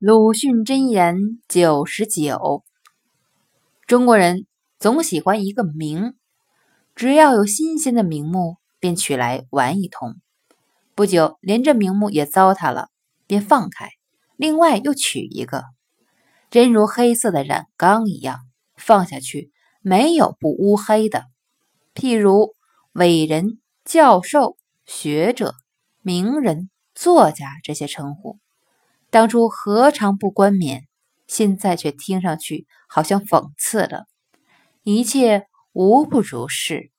[0.00, 2.62] 鲁迅箴言九十九：
[3.84, 4.46] 中国人
[4.78, 6.14] 总喜欢一个名，
[6.94, 10.14] 只要有新鲜的名目，便取来玩一通。
[10.94, 12.90] 不久，连这名目也糟蹋了，
[13.26, 13.88] 便放开，
[14.36, 15.64] 另外又取一个，
[16.48, 18.38] 真如黑色的染缸一样，
[18.76, 21.24] 放下去没有不乌黑的。
[21.92, 22.54] 譬如
[22.92, 24.56] 伟人、教授、
[24.86, 25.56] 学者、
[26.02, 28.38] 名人、作家这些称呼。
[29.10, 30.82] 当初何尝不冠冕？
[31.26, 34.06] 现在却听上去好像讽刺了。
[34.82, 36.90] 一切无不如是。